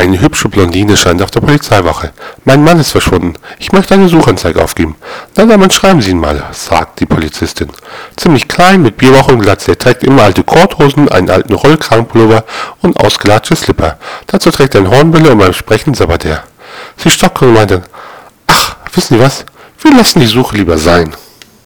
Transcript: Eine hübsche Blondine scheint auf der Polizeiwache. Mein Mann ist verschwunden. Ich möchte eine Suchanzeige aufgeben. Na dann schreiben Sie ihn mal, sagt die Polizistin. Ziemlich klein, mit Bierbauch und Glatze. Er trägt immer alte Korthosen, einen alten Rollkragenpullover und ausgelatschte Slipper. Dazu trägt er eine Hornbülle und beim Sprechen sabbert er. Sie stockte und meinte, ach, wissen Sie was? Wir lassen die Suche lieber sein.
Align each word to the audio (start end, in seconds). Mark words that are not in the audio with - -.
Eine 0.00 0.18
hübsche 0.18 0.48
Blondine 0.48 0.96
scheint 0.96 1.20
auf 1.20 1.30
der 1.30 1.42
Polizeiwache. 1.42 2.12
Mein 2.46 2.64
Mann 2.64 2.80
ist 2.80 2.92
verschwunden. 2.92 3.34
Ich 3.58 3.72
möchte 3.72 3.92
eine 3.92 4.08
Suchanzeige 4.08 4.64
aufgeben. 4.64 4.96
Na 5.36 5.44
dann 5.44 5.70
schreiben 5.70 6.00
Sie 6.00 6.12
ihn 6.12 6.18
mal, 6.18 6.42
sagt 6.52 7.00
die 7.00 7.04
Polizistin. 7.04 7.68
Ziemlich 8.16 8.48
klein, 8.48 8.80
mit 8.80 8.96
Bierbauch 8.96 9.28
und 9.28 9.40
Glatze. 9.40 9.72
Er 9.72 9.78
trägt 9.78 10.02
immer 10.02 10.22
alte 10.22 10.42
Korthosen, 10.42 11.10
einen 11.10 11.28
alten 11.28 11.52
Rollkragenpullover 11.52 12.44
und 12.80 12.96
ausgelatschte 12.96 13.56
Slipper. 13.56 13.98
Dazu 14.26 14.50
trägt 14.50 14.74
er 14.74 14.80
eine 14.80 14.90
Hornbülle 14.90 15.32
und 15.32 15.38
beim 15.38 15.52
Sprechen 15.52 15.92
sabbert 15.92 16.24
er. 16.24 16.44
Sie 16.96 17.10
stockte 17.10 17.44
und 17.44 17.52
meinte, 17.52 17.82
ach, 18.46 18.76
wissen 18.94 19.18
Sie 19.18 19.22
was? 19.22 19.44
Wir 19.82 19.94
lassen 19.94 20.20
die 20.20 20.26
Suche 20.26 20.56
lieber 20.56 20.78
sein. 20.78 21.14